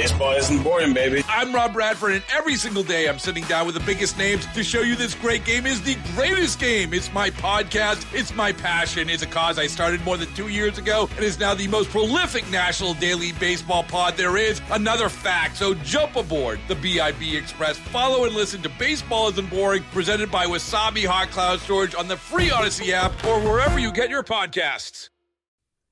Baseball 0.00 0.32
isn't 0.32 0.62
boring, 0.62 0.94
baby. 0.94 1.22
I'm 1.28 1.54
Rob 1.54 1.74
Bradford, 1.74 2.12
and 2.12 2.22
every 2.32 2.56
single 2.56 2.82
day 2.82 3.06
I'm 3.06 3.18
sitting 3.18 3.44
down 3.44 3.66
with 3.66 3.74
the 3.74 3.84
biggest 3.84 4.16
names 4.16 4.46
to 4.54 4.64
show 4.64 4.80
you 4.80 4.96
this 4.96 5.14
great 5.14 5.44
game 5.44 5.66
is 5.66 5.82
the 5.82 5.94
greatest 6.14 6.58
game. 6.58 6.94
It's 6.94 7.12
my 7.12 7.28
podcast, 7.28 8.06
it's 8.14 8.34
my 8.34 8.50
passion. 8.50 9.10
It's 9.10 9.22
a 9.22 9.26
cause 9.26 9.58
I 9.58 9.66
started 9.66 10.02
more 10.02 10.16
than 10.16 10.32
two 10.32 10.48
years 10.48 10.78
ago 10.78 11.06
and 11.16 11.22
is 11.22 11.38
now 11.38 11.52
the 11.52 11.68
most 11.68 11.90
prolific 11.90 12.50
national 12.50 12.94
daily 12.94 13.32
baseball 13.32 13.82
pod 13.82 14.16
there 14.16 14.38
is. 14.38 14.62
Another 14.70 15.10
fact. 15.10 15.58
So 15.58 15.74
jump 15.74 16.16
aboard 16.16 16.60
the 16.66 16.76
BIB 16.76 17.34
Express. 17.34 17.76
Follow 17.76 18.24
and 18.24 18.34
listen 18.34 18.62
to 18.62 18.70
Baseball 18.78 19.28
Isn't 19.28 19.50
Boring, 19.50 19.82
presented 19.92 20.30
by 20.30 20.46
Wasabi 20.46 21.04
Hot 21.04 21.28
Cloud 21.28 21.60
Storage 21.60 21.94
on 21.94 22.08
the 22.08 22.16
free 22.16 22.48
Audacy 22.48 22.92
app 22.92 23.12
or 23.26 23.38
wherever 23.40 23.78
you 23.78 23.92
get 23.92 24.08
your 24.08 24.22
podcasts. 24.22 25.10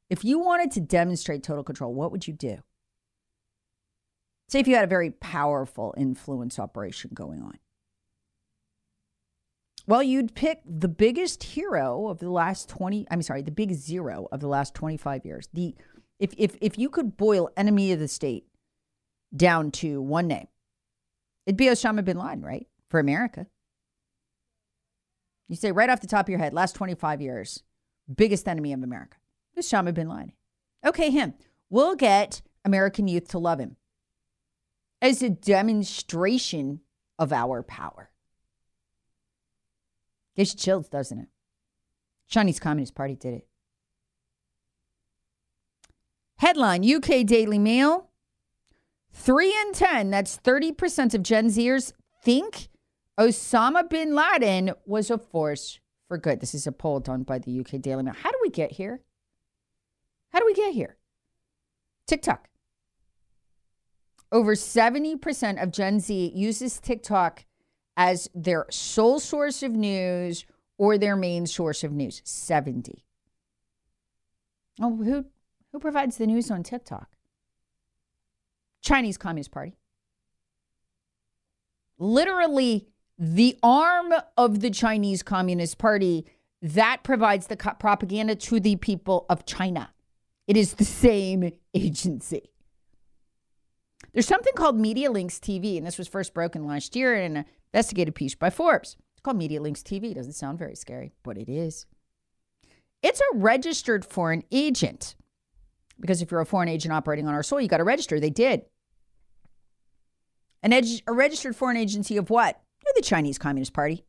If 0.09 0.25
you 0.25 0.39
wanted 0.39 0.71
to 0.71 0.81
demonstrate 0.81 1.43
total 1.43 1.63
control, 1.63 1.93
what 1.93 2.11
would 2.11 2.27
you 2.27 2.33
do? 2.33 2.63
Say 4.49 4.61
if 4.61 4.67
you 4.67 4.75
had 4.75 4.85
a 4.85 4.89
very 4.89 5.11
powerful 5.11 5.95
influence 5.99 6.59
operation 6.59 7.11
going 7.13 7.43
on. 7.43 7.59
Well, 9.87 10.03
you'd 10.03 10.35
pick 10.35 10.61
the 10.67 10.89
biggest 10.89 11.43
hero 11.43 12.09
of 12.09 12.19
the 12.19 12.31
last 12.31 12.69
20, 12.69 13.07
I'm 13.11 13.23
sorry, 13.23 13.43
the 13.43 13.51
big 13.51 13.73
zero 13.73 14.27
of 14.33 14.41
the 14.41 14.49
last 14.49 14.75
25 14.75 15.25
years. 15.25 15.49
The 15.53 15.75
if 16.19 16.35
if 16.37 16.57
if 16.61 16.77
you 16.77 16.91
could 16.91 17.17
boil 17.17 17.49
enemy 17.57 17.93
of 17.93 18.01
the 18.01 18.09
state 18.09 18.45
down 19.35 19.71
to 19.71 20.03
one 20.03 20.27
name, 20.27 20.49
it'd 21.47 21.57
be 21.57 21.67
Osama 21.67 22.05
bin 22.05 22.19
Laden, 22.19 22.43
right? 22.43 22.67
For 22.91 22.99
America. 22.99 23.47
You 25.49 25.57
say 25.57 25.73
right 25.73 25.89
off 25.89 26.01
the 26.01 26.07
top 26.07 26.27
of 26.27 26.29
your 26.29 26.39
head, 26.39 26.53
last 26.53 26.75
25 26.75 27.23
years, 27.23 27.63
biggest 28.15 28.49
enemy 28.49 28.73
of 28.73 28.83
America. 28.83 29.17
Osama 29.57 29.95
bin 29.95 30.09
Laden. 30.09 30.33
Okay, 30.85 31.11
him. 31.11 31.35
We'll 31.71 31.95
get 31.95 32.43
American 32.65 33.09
youth 33.09 33.29
to 33.29 33.39
love 33.39 33.59
him 33.59 33.77
as 35.01 35.23
a 35.23 35.31
demonstration 35.31 36.81
of 37.19 37.33
our 37.33 37.63
power. 37.63 38.11
You 40.37 40.45
chills, 40.45 40.89
doesn't 40.89 41.19
it? 41.19 41.29
Chinese 42.29 42.61
Communist 42.61 42.95
Party 42.95 43.17
did 43.17 43.35
it. 43.35 43.47
Headline 46.37 46.89
UK 46.89 47.27
Daily 47.27 47.59
Mail. 47.59 48.11
Three 49.13 49.53
in 49.67 49.73
10, 49.73 50.11
that's 50.11 50.39
30% 50.39 51.15
of 51.15 51.23
Gen 51.23 51.49
Zers, 51.49 51.93
think 52.23 52.69
Osama 53.19 53.89
bin 53.89 54.15
Laden 54.15 54.73
was 54.87 55.11
a 55.11 55.19
force 55.19 55.81
for 56.07 56.17
good. 56.19 56.41
This 56.41 56.55
is 56.55 56.67
a 56.67 56.73
poll 56.73 57.01
done 57.01 57.25
by 57.25 57.39
the 57.39 57.59
UK 57.59 57.81
Daily 57.81 58.05
Mail. 58.05 58.15
How 58.15 58.31
do 58.31 58.39
we 58.43 58.51
get 58.51 58.73
here? 58.73 59.01
How 60.33 60.39
do 60.39 60.47
we 60.47 60.55
get 60.55 60.73
here? 60.73 60.99
TikTok. 62.07 62.49
Over 64.31 64.55
70% 64.55 65.63
of 65.63 65.73
Gen 65.73 66.01
Z 66.01 66.33
uses 66.35 66.81
TikTok 66.81 67.45
as 67.97 68.29
their 68.35 68.67
sole 68.71 69.21
source 69.21 69.63
of 69.63 69.73
news 69.73 70.45
or 70.77 70.99
their 70.99 71.17
main 71.17 71.47
source 71.47 71.83
of 71.83 71.93
news. 71.93 72.23
70. 72.25 73.05
Oh, 74.81 74.97
who 74.97 75.25
who 75.73 75.79
provides 75.79 76.17
the 76.17 76.27
news 76.27 76.51
on 76.51 76.63
TikTok? 76.63 77.17
Chinese 78.81 79.19
Communist 79.19 79.51
Party. 79.51 79.77
Literally 81.99 82.89
the 83.19 83.59
arm 83.63 84.15
of 84.37 84.61
the 84.61 84.71
Chinese 84.71 85.23
Communist 85.23 85.79
Party 85.79 86.25
that 86.63 87.03
provides 87.03 87.49
the 87.49 87.57
propaganda 87.57 88.37
to 88.37 88.61
the 88.61 88.77
people 88.77 89.27
of 89.29 89.45
China. 89.45 89.91
It 90.47 90.57
is 90.57 90.75
the 90.75 90.85
same 90.85 91.53
agency. 91.75 92.51
There's 94.19 94.27
something 94.27 94.55
called 94.57 94.77
Media 94.77 95.13
Links 95.13 95.39
TV, 95.39 95.79
and 95.79 95.87
this 95.87 95.97
was 95.97 96.09
first 96.09 96.35
broken 96.35 96.67
last 96.67 96.97
year 96.97 97.15
in 97.15 97.37
an 97.37 97.45
investigative 97.73 98.17
piece 98.17 98.35
by 98.35 98.51
Forbes. 98.51 98.97
It's 99.13 99.21
called 99.23 99.37
Media 99.37 99.63
Links 99.63 99.81
TV. 99.81 100.13
Doesn't 100.13 100.33
sound 100.33 100.59
very 100.59 100.75
scary, 100.75 101.13
but 101.23 101.39
it 101.39 101.49
is. 101.49 101.87
It's 103.01 103.21
a 103.21 103.37
registered 103.37 104.05
foreign 104.05 104.43
agent. 104.51 105.15
Because 106.01 106.21
if 106.21 106.33
you're 106.33 106.41
a 106.41 106.47
foreign 106.47 106.69
agent 106.69 106.93
operating 106.93 107.29
on 107.29 107.35
our 107.35 107.45
soil, 107.45 107.61
you 107.61 107.69
got 107.69 107.77
to 107.77 107.85
register. 107.85 108.19
They 108.19 108.29
did. 108.29 108.63
An 110.65 110.73
a 110.73 111.13
registered 111.13 111.55
foreign 111.55 111.77
agency 111.77 112.17
of 112.17 112.29
what? 112.29 112.61
You're 112.85 112.95
the 112.97 113.03
Chinese 113.03 113.39
Communist 113.39 113.73
Party. 113.73 114.05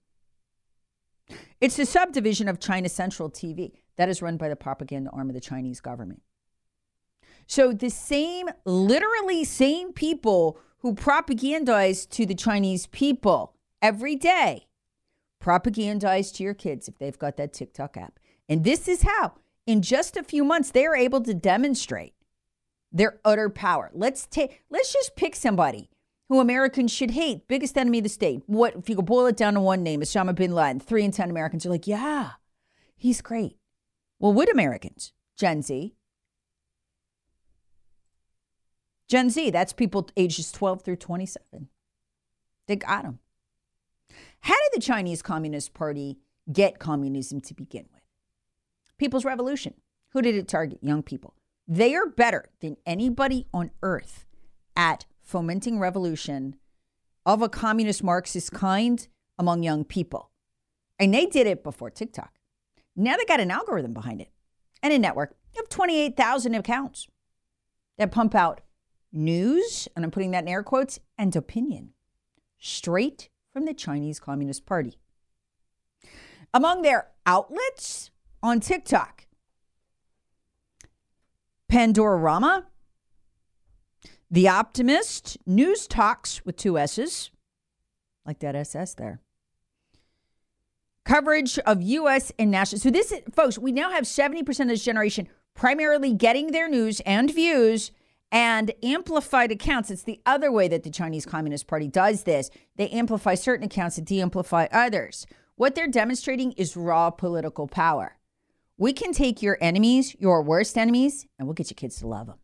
It's 1.61 1.77
a 1.77 1.85
subdivision 1.85 2.49
of 2.49 2.59
China 2.59 2.89
Central 2.89 3.29
TV 3.29 3.73
that 3.97 4.09
is 4.09 4.23
run 4.23 4.37
by 4.37 4.49
the 4.49 4.55
propaganda 4.55 5.11
arm 5.11 5.29
of 5.29 5.35
the 5.35 5.39
Chinese 5.39 5.79
government. 5.79 6.23
So 7.49 7.73
the 7.73 7.89
same, 7.89 8.47
literally 8.63 9.43
same 9.43 9.91
people 9.91 10.59
who 10.77 10.93
propagandize 10.93 12.07
to 12.11 12.27
the 12.27 12.35
Chinese 12.35 12.85
people 12.87 13.55
every 13.81 14.15
day 14.15 14.67
propagandize 15.41 16.31
to 16.35 16.43
your 16.43 16.53
kids 16.53 16.87
if 16.87 16.99
they've 16.99 17.17
got 17.17 17.37
that 17.37 17.53
TikTok 17.53 17.97
app. 17.97 18.19
And 18.47 18.63
this 18.63 18.87
is 18.87 19.01
how, 19.01 19.33
in 19.65 19.81
just 19.81 20.15
a 20.15 20.23
few 20.23 20.43
months, 20.43 20.69
they 20.69 20.85
are 20.85 20.95
able 20.95 21.21
to 21.21 21.33
demonstrate 21.33 22.13
their 22.91 23.19
utter 23.25 23.49
power. 23.49 23.89
Let's 23.93 24.27
take 24.27 24.61
let's 24.69 24.93
just 24.93 25.15
pick 25.15 25.35
somebody 25.35 25.89
who 26.27 26.39
Americans 26.39 26.91
should 26.91 27.11
hate, 27.11 27.47
biggest 27.47 27.77
enemy 27.77 27.97
of 27.97 28.03
the 28.03 28.09
state. 28.09 28.43
What 28.45 28.75
if 28.75 28.89
you 28.89 28.95
could 28.95 29.07
boil 29.07 29.25
it 29.25 29.37
down 29.37 29.55
to 29.55 29.59
one 29.59 29.81
name, 29.81 30.01
Osama 30.01 30.35
bin 30.35 30.53
Laden? 30.53 30.81
Three 30.81 31.03
in 31.03 31.11
ten 31.11 31.31
Americans 31.31 31.65
are 31.65 31.69
like, 31.69 31.87
yeah, 31.87 32.31
he's 32.95 33.21
great. 33.21 33.57
Well, 34.19 34.33
would 34.33 34.51
Americans, 34.51 35.13
Gen 35.35 35.63
Z, 35.63 35.95
Gen 39.09 39.31
Z, 39.31 39.49
that's 39.49 39.73
people 39.73 40.07
ages 40.15 40.51
12 40.51 40.83
through 40.83 40.97
27. 40.97 41.67
They 42.67 42.75
got 42.75 43.03
them. 43.03 43.19
How 44.41 44.53
did 44.53 44.79
the 44.79 44.85
Chinese 44.85 45.23
Communist 45.23 45.73
Party 45.73 46.19
get 46.51 46.79
communism 46.79 47.41
to 47.41 47.53
begin 47.55 47.87
with? 47.91 48.03
People's 48.97 49.25
Revolution. 49.25 49.73
Who 50.11 50.21
did 50.21 50.35
it 50.35 50.47
target? 50.47 50.79
Young 50.81 51.01
people. 51.01 51.33
They 51.67 51.95
are 51.95 52.07
better 52.07 52.49
than 52.61 52.77
anybody 52.85 53.47
on 53.53 53.71
earth 53.81 54.25
at 54.75 55.05
fomenting 55.21 55.79
revolution 55.79 56.55
of 57.25 57.41
a 57.41 57.49
communist 57.49 58.03
Marxist 58.03 58.51
kind 58.51 59.07
among 59.37 59.63
young 59.63 59.83
people. 59.83 60.31
And 60.99 61.13
they 61.13 61.25
did 61.25 61.47
it 61.47 61.63
before 61.63 61.89
TikTok. 61.89 62.33
Now 62.95 63.17
they 63.17 63.25
got 63.25 63.39
an 63.39 63.51
algorithm 63.51 63.93
behind 63.93 64.21
it 64.21 64.31
and 64.81 64.93
a 64.93 64.99
network 64.99 65.35
of 65.59 65.69
28,000 65.69 66.55
accounts 66.55 67.07
that 67.97 68.11
pump 68.11 68.33
out 68.33 68.61
news, 69.11 69.87
and 69.95 70.05
I'm 70.05 70.11
putting 70.11 70.31
that 70.31 70.43
in 70.43 70.49
air 70.49 70.63
quotes, 70.63 70.99
and 71.17 71.35
opinion, 71.35 71.93
straight 72.57 73.29
from 73.51 73.65
the 73.65 73.73
Chinese 73.73 74.19
Communist 74.19 74.65
Party. 74.65 74.97
Among 76.53 76.81
their 76.81 77.07
outlets 77.25 78.11
on 78.41 78.59
TikTok, 78.59 79.27
Pandorama, 81.71 82.65
The 84.31 84.47
Optimist, 84.47 85.37
News 85.45 85.87
Talks 85.87 86.43
with 86.45 86.55
two 86.57 86.77
S's, 86.77 87.31
like 88.25 88.39
that 88.39 88.55
SS 88.55 88.95
there. 88.95 89.21
Coverage 91.05 91.57
of 91.59 91.81
U.S. 91.81 92.31
and 92.37 92.51
national. 92.51 92.79
So, 92.79 92.91
this, 92.91 93.11
is, 93.11 93.21
folks, 93.33 93.57
we 93.57 93.71
now 93.71 93.89
have 93.91 94.03
70% 94.03 94.59
of 94.59 94.67
this 94.67 94.83
generation 94.83 95.27
primarily 95.55 96.13
getting 96.13 96.51
their 96.51 96.69
news 96.69 96.99
and 97.01 97.33
views 97.33 97.91
and 98.31 98.71
amplified 98.83 99.51
accounts, 99.51 99.89
it's 99.89 100.03
the 100.03 100.21
other 100.25 100.51
way 100.51 100.67
that 100.67 100.83
the 100.83 100.89
Chinese 100.91 101.25
Communist 101.25 101.67
Party 101.67 101.87
does 101.87 102.23
this. 102.23 102.49
They 102.75 102.89
amplify 102.89 103.35
certain 103.35 103.65
accounts 103.65 103.97
and 103.97 104.05
de 104.05 104.21
amplify 104.21 104.67
others. 104.71 105.25
What 105.55 105.75
they're 105.75 105.87
demonstrating 105.87 106.51
is 106.53 106.77
raw 106.77 107.09
political 107.09 107.67
power. 107.67 108.17
We 108.77 108.93
can 108.93 109.11
take 109.11 109.41
your 109.41 109.57
enemies, 109.59 110.15
your 110.19 110.41
worst 110.41 110.77
enemies, 110.77 111.27
and 111.37 111.47
we'll 111.47 111.55
get 111.55 111.69
your 111.69 111.75
kids 111.75 111.97
to 111.97 112.07
love 112.07 112.27
them. 112.27 112.37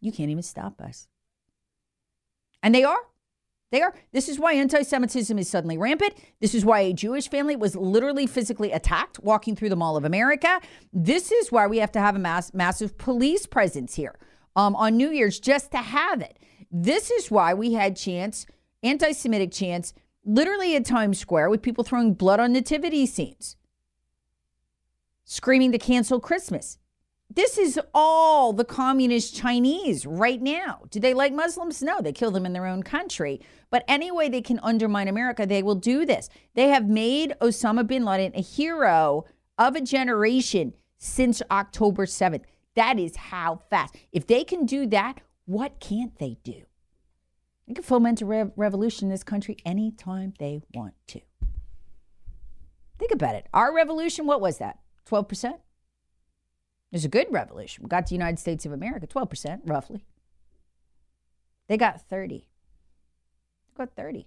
You 0.00 0.12
can't 0.12 0.30
even 0.30 0.42
stop 0.42 0.80
us. 0.80 1.08
And 2.62 2.74
they 2.74 2.84
are. 2.84 3.09
They 3.70 3.82
are. 3.82 3.94
This 4.12 4.28
is 4.28 4.38
why 4.38 4.54
anti 4.54 4.82
Semitism 4.82 5.38
is 5.38 5.48
suddenly 5.48 5.78
rampant. 5.78 6.14
This 6.40 6.54
is 6.54 6.64
why 6.64 6.80
a 6.80 6.92
Jewish 6.92 7.28
family 7.28 7.54
was 7.54 7.76
literally 7.76 8.26
physically 8.26 8.72
attacked 8.72 9.20
walking 9.20 9.54
through 9.54 9.68
the 9.68 9.76
Mall 9.76 9.96
of 9.96 10.04
America. 10.04 10.60
This 10.92 11.30
is 11.30 11.52
why 11.52 11.66
we 11.68 11.78
have 11.78 11.92
to 11.92 12.00
have 12.00 12.16
a 12.16 12.18
mass, 12.18 12.52
massive 12.52 12.98
police 12.98 13.46
presence 13.46 13.94
here 13.94 14.18
um, 14.56 14.74
on 14.74 14.96
New 14.96 15.10
Year's 15.10 15.38
just 15.38 15.70
to 15.70 15.78
have 15.78 16.20
it. 16.20 16.38
This 16.72 17.10
is 17.10 17.30
why 17.30 17.54
we 17.54 17.74
had 17.74 17.96
chants, 17.96 18.46
anti 18.82 19.12
Semitic 19.12 19.52
chants, 19.52 19.94
literally 20.24 20.74
at 20.74 20.84
Times 20.84 21.18
Square 21.18 21.50
with 21.50 21.62
people 21.62 21.84
throwing 21.84 22.14
blood 22.14 22.40
on 22.40 22.52
nativity 22.52 23.06
scenes, 23.06 23.56
screaming 25.24 25.70
to 25.70 25.78
cancel 25.78 26.18
Christmas. 26.18 26.79
This 27.32 27.56
is 27.58 27.78
all 27.94 28.52
the 28.52 28.64
communist 28.64 29.36
Chinese 29.36 30.04
right 30.04 30.42
now. 30.42 30.82
Do 30.90 30.98
they 30.98 31.14
like 31.14 31.32
Muslims? 31.32 31.80
No, 31.80 32.00
they 32.00 32.12
kill 32.12 32.32
them 32.32 32.44
in 32.44 32.52
their 32.52 32.66
own 32.66 32.82
country. 32.82 33.40
But 33.70 33.84
any 33.86 34.10
way 34.10 34.28
they 34.28 34.42
can 34.42 34.58
undermine 34.64 35.06
America, 35.06 35.46
they 35.46 35.62
will 35.62 35.76
do 35.76 36.04
this. 36.04 36.28
They 36.54 36.68
have 36.68 36.88
made 36.88 37.34
Osama 37.40 37.86
bin 37.86 38.04
Laden 38.04 38.32
a 38.34 38.42
hero 38.42 39.26
of 39.58 39.76
a 39.76 39.80
generation 39.80 40.74
since 40.98 41.40
October 41.52 42.04
7th. 42.04 42.42
That 42.74 42.98
is 42.98 43.14
how 43.14 43.60
fast. 43.70 43.94
If 44.10 44.26
they 44.26 44.42
can 44.42 44.66
do 44.66 44.86
that, 44.88 45.20
what 45.44 45.78
can't 45.78 46.18
they 46.18 46.36
do? 46.42 46.62
They 47.68 47.74
can 47.74 47.84
foment 47.84 48.22
a 48.22 48.26
rev- 48.26 48.52
revolution 48.56 49.06
in 49.06 49.10
this 49.10 49.22
country 49.22 49.56
anytime 49.64 50.34
they 50.40 50.62
want 50.74 50.94
to. 51.08 51.20
Think 52.98 53.12
about 53.12 53.36
it. 53.36 53.46
Our 53.54 53.72
revolution, 53.72 54.26
what 54.26 54.40
was 54.40 54.58
that? 54.58 54.80
12%? 55.08 55.54
It 56.90 56.96
was 56.96 57.04
a 57.04 57.08
good 57.08 57.28
revolution. 57.30 57.84
We 57.84 57.88
got 57.88 58.08
the 58.08 58.14
United 58.14 58.38
States 58.38 58.66
of 58.66 58.72
America, 58.72 59.06
12%, 59.06 59.60
roughly. 59.64 60.04
They 61.68 61.76
got 61.76 62.00
30. 62.00 62.48
They 63.68 63.78
got 63.78 63.94
30. 63.94 64.26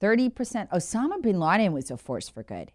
30%. 0.00 0.70
Osama 0.70 1.20
bin 1.20 1.40
Laden 1.40 1.72
was 1.72 1.90
a 1.90 1.96
force 1.96 2.28
for 2.28 2.44
good. 2.44 2.70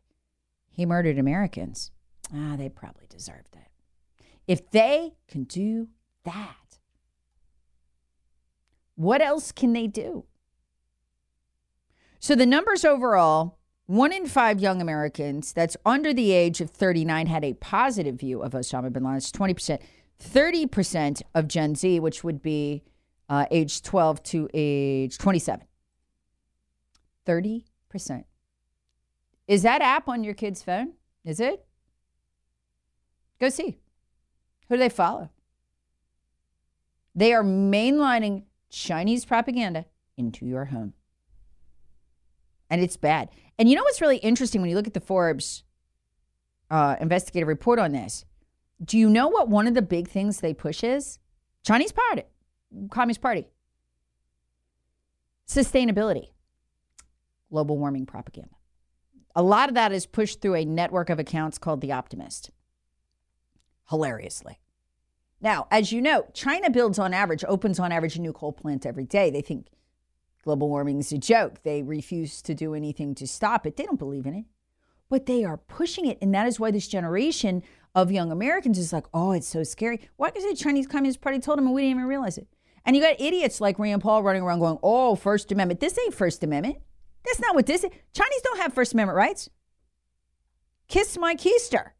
He 0.69 0.85
murdered 0.85 1.17
Americans. 1.17 1.91
Ah, 2.33 2.55
they 2.57 2.67
probably 2.67 3.05
deserved 3.07 3.55
it. 3.55 4.25
If 4.45 4.69
they 4.71 5.13
can 5.29 5.43
do 5.43 5.87
that, 6.25 6.79
what 8.95 9.21
else 9.21 9.51
can 9.53 9.71
they 9.71 9.87
do? 9.87 10.25
So 12.19 12.35
the 12.35 12.45
numbers 12.45 12.83
overall 12.83 13.57
one 13.85 14.13
in 14.13 14.27
five 14.27 14.59
young 14.59 14.81
Americans 14.81 15.53
that's 15.53 15.75
under 15.85 16.13
the 16.13 16.31
age 16.31 16.61
of 16.61 16.69
39 16.69 17.27
had 17.27 17.43
a 17.43 17.53
positive 17.53 18.15
view 18.15 18.41
of 18.41 18.53
Osama 18.53 18.91
bin 18.91 19.03
Laden. 19.03 19.17
It's 19.17 19.31
20%. 19.31 19.79
30% 20.21 21.21
of 21.35 21.47
Gen 21.47 21.75
Z, 21.75 21.99
which 21.99 22.23
would 22.23 22.41
be 22.41 22.83
uh, 23.29 23.45
age 23.51 23.81
12 23.81 24.23
to 24.23 24.49
age 24.53 25.17
27. 25.17 25.65
30%. 27.25 28.23
Is 29.47 29.63
that 29.63 29.81
app 29.81 30.07
on 30.07 30.23
your 30.23 30.33
kid's 30.33 30.63
phone? 30.63 30.93
Is 31.25 31.39
it? 31.39 31.65
Go 33.39 33.49
see. 33.49 33.77
Who 34.69 34.75
do 34.75 34.79
they 34.79 34.89
follow? 34.89 35.29
They 37.15 37.33
are 37.33 37.43
mainlining 37.43 38.43
Chinese 38.69 39.25
propaganda 39.25 39.85
into 40.17 40.45
your 40.45 40.65
home. 40.65 40.93
And 42.73 42.81
it's 42.81 42.97
bad. 42.97 43.29
And 43.59 43.69
you 43.69 43.75
know 43.75 43.83
what's 43.83 44.01
really 44.01 44.17
interesting 44.17 44.59
when 44.59 44.67
you 44.71 44.75
look 44.75 44.87
at 44.87 44.95
the 44.95 44.99
Forbes 44.99 45.61
uh, 46.71 46.95
investigative 46.99 47.47
report 47.47 47.77
on 47.77 47.91
this? 47.91 48.25
Do 48.83 48.97
you 48.97 49.11
know 49.11 49.27
what 49.27 49.47
one 49.47 49.67
of 49.67 49.75
the 49.75 49.83
big 49.83 50.07
things 50.07 50.39
they 50.39 50.55
push 50.55 50.83
is? 50.83 51.19
Chinese 51.63 51.91
Party, 51.91 52.23
Communist 52.89 53.21
Party. 53.21 53.45
Sustainability, 55.47 56.29
global 57.51 57.77
warming 57.77 58.07
propaganda. 58.07 58.55
A 59.35 59.43
lot 59.43 59.69
of 59.69 59.75
that 59.75 59.91
is 59.91 60.07
pushed 60.07 60.41
through 60.41 60.55
a 60.55 60.65
network 60.65 61.11
of 61.11 61.19
accounts 61.19 61.59
called 61.59 61.79
The 61.79 61.91
Optimist. 61.91 62.49
Hilariously. 63.91 64.57
Now, 65.39 65.67
as 65.69 65.91
you 65.91 66.01
know, 66.01 66.25
China 66.33 66.71
builds 66.71 66.97
on 66.97 67.13
average, 67.13 67.45
opens 67.47 67.77
on 67.77 67.91
average 67.91 68.15
a 68.15 68.21
new 68.21 68.33
coal 68.33 68.51
plant 68.51 68.83
every 68.83 69.05
day. 69.05 69.29
They 69.29 69.41
think 69.41 69.67
global 70.43 70.69
warming 70.69 70.99
is 70.99 71.11
a 71.11 71.17
joke. 71.17 71.63
They 71.63 71.81
refuse 71.81 72.41
to 72.43 72.53
do 72.53 72.73
anything 72.73 73.15
to 73.15 73.27
stop 73.27 73.65
it. 73.65 73.77
They 73.77 73.83
don't 73.85 73.99
believe 73.99 74.25
in 74.25 74.35
it, 74.35 74.45
but 75.09 75.25
they 75.25 75.43
are 75.43 75.57
pushing 75.57 76.05
it. 76.05 76.17
And 76.21 76.33
that 76.35 76.47
is 76.47 76.59
why 76.59 76.71
this 76.71 76.87
generation 76.87 77.63
of 77.95 78.11
young 78.11 78.31
Americans 78.31 78.77
is 78.77 78.93
like, 78.93 79.05
oh, 79.13 79.31
it's 79.31 79.47
so 79.47 79.63
scary. 79.63 80.01
Why? 80.17 80.29
Because 80.29 80.43
the 80.49 80.55
Chinese 80.55 80.87
Communist 80.87 81.21
Party 81.21 81.39
told 81.39 81.57
them 81.57 81.65
and 81.65 81.75
we 81.75 81.83
didn't 81.83 81.97
even 81.97 82.07
realize 82.07 82.37
it. 82.37 82.47
And 82.85 82.95
you 82.95 83.01
got 83.01 83.21
idiots 83.21 83.61
like 83.61 83.79
Rand 83.79 84.01
Paul 84.01 84.23
running 84.23 84.41
around 84.41 84.59
going, 84.59 84.77
oh, 84.83 85.15
First 85.15 85.51
Amendment. 85.51 85.79
This 85.79 85.97
ain't 85.97 86.13
First 86.13 86.43
Amendment. 86.43 86.77
That's 87.25 87.39
not 87.39 87.55
what 87.55 87.65
this 87.65 87.83
is. 87.83 87.91
Chinese 88.13 88.41
don't 88.43 88.59
have 88.59 88.73
First 88.73 88.93
Amendment 88.93 89.15
rights. 89.15 89.49
Kiss 90.89 91.17
my 91.17 91.35
keister. 91.35 91.91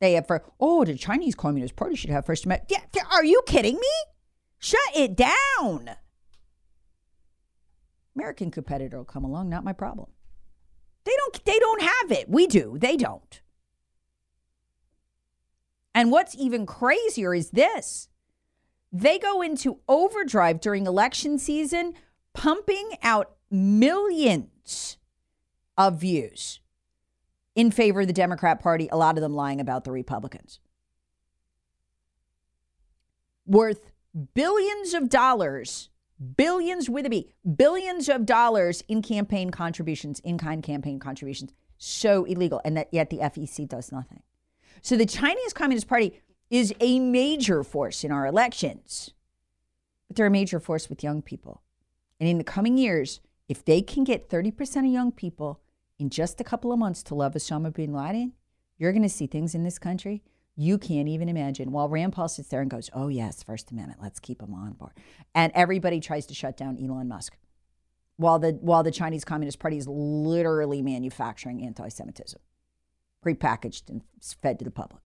They 0.00 0.14
have 0.14 0.26
for, 0.26 0.42
oh, 0.58 0.84
the 0.84 0.96
Chinese 0.96 1.36
Communist 1.36 1.76
Party 1.76 1.94
should 1.94 2.10
have 2.10 2.26
First 2.26 2.46
Amendment. 2.46 2.70
Yeah, 2.70 3.02
are 3.12 3.24
you 3.24 3.42
kidding 3.46 3.76
me? 3.76 3.88
Shut 4.58 4.80
it 4.96 5.16
down. 5.16 5.90
American 8.16 8.50
competitor 8.50 8.98
will 8.98 9.04
come 9.04 9.24
along, 9.24 9.48
not 9.48 9.64
my 9.64 9.72
problem. 9.72 10.08
They 11.04 11.12
don't 11.16 11.44
they 11.44 11.58
don't 11.58 11.82
have 11.82 12.12
it. 12.12 12.28
We 12.28 12.46
do. 12.46 12.76
They 12.78 12.96
don't. 12.96 13.40
And 15.94 16.10
what's 16.10 16.34
even 16.36 16.66
crazier 16.66 17.34
is 17.34 17.50
this. 17.50 18.08
They 18.92 19.18
go 19.18 19.42
into 19.42 19.80
overdrive 19.88 20.60
during 20.60 20.86
election 20.86 21.38
season, 21.38 21.94
pumping 22.32 22.90
out 23.02 23.36
millions 23.50 24.98
of 25.76 26.00
views 26.00 26.60
in 27.54 27.70
favor 27.70 28.00
of 28.00 28.06
the 28.06 28.12
Democrat 28.12 28.60
Party, 28.60 28.88
a 28.90 28.96
lot 28.96 29.16
of 29.16 29.22
them 29.22 29.34
lying 29.34 29.60
about 29.60 29.84
the 29.84 29.92
Republicans. 29.92 30.58
Worth 33.46 33.92
billions 34.34 34.94
of 34.94 35.08
dollars 35.08 35.90
billions 36.36 36.88
with 36.88 37.06
a 37.06 37.10
B, 37.10 37.32
billions 37.56 38.08
of 38.08 38.26
dollars 38.26 38.82
in 38.88 39.02
campaign 39.02 39.50
contributions, 39.50 40.20
in 40.20 40.38
kind 40.38 40.62
campaign 40.62 40.98
contributions. 40.98 41.52
So 41.78 42.24
illegal. 42.24 42.60
And 42.64 42.76
that 42.76 42.88
yet 42.92 43.10
the 43.10 43.18
FEC 43.18 43.68
does 43.68 43.92
nothing. 43.92 44.22
So 44.82 44.96
the 44.96 45.06
Chinese 45.06 45.52
Communist 45.52 45.88
Party 45.88 46.20
is 46.50 46.74
a 46.80 47.00
major 47.00 47.62
force 47.62 48.04
in 48.04 48.12
our 48.12 48.26
elections, 48.26 49.10
but 50.08 50.16
they're 50.16 50.26
a 50.26 50.30
major 50.30 50.60
force 50.60 50.88
with 50.88 51.02
young 51.02 51.22
people. 51.22 51.62
And 52.20 52.28
in 52.28 52.38
the 52.38 52.44
coming 52.44 52.78
years, 52.78 53.20
if 53.48 53.64
they 53.64 53.82
can 53.82 54.04
get 54.04 54.30
30% 54.30 54.76
of 54.78 54.84
young 54.86 55.10
people 55.10 55.60
in 55.98 56.10
just 56.10 56.40
a 56.40 56.44
couple 56.44 56.72
of 56.72 56.78
months 56.78 57.02
to 57.04 57.14
love 57.14 57.34
Osama 57.34 57.72
bin 57.72 57.92
Laden, 57.92 58.32
you're 58.78 58.92
going 58.92 59.02
to 59.02 59.08
see 59.08 59.26
things 59.26 59.54
in 59.54 59.64
this 59.64 59.78
country 59.78 60.22
you 60.56 60.78
can't 60.78 61.08
even 61.08 61.28
imagine. 61.28 61.72
While 61.72 61.88
Rand 61.88 62.12
Paul 62.12 62.28
sits 62.28 62.48
there 62.48 62.60
and 62.60 62.70
goes, 62.70 62.90
oh, 62.92 63.08
yes, 63.08 63.42
First 63.42 63.70
Amendment, 63.70 64.00
let's 64.02 64.20
keep 64.20 64.40
him 64.40 64.54
on 64.54 64.72
board. 64.72 64.92
And 65.34 65.52
everybody 65.54 66.00
tries 66.00 66.26
to 66.26 66.34
shut 66.34 66.56
down 66.56 66.78
Elon 66.82 67.08
Musk 67.08 67.36
while 68.16 68.38
the, 68.38 68.52
while 68.60 68.82
the 68.82 68.92
Chinese 68.92 69.24
Communist 69.24 69.58
Party 69.58 69.76
is 69.76 69.88
literally 69.88 70.82
manufacturing 70.82 71.64
anti 71.64 71.88
Semitism, 71.88 72.40
prepackaged 73.24 73.88
and 73.88 74.02
fed 74.42 74.58
to 74.60 74.64
the 74.64 74.70
public. 74.70 75.02